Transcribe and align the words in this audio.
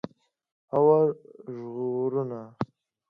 🚒 0.71 0.75
اور 0.95 1.07
ژغورنه 1.55 2.41